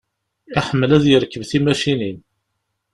[0.59, 2.17] Iḥemmel ad yerkeb timacinin.